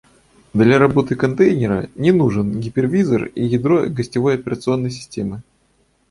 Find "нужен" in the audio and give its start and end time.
2.11-2.59